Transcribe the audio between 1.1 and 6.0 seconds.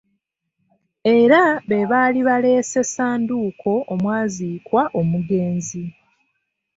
Era be baali baaleese ssanduuko omwaziikwa omugenzi.